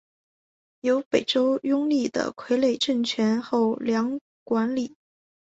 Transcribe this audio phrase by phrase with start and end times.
[0.79, 4.95] 由北周拥立的傀儡政权后梁管理。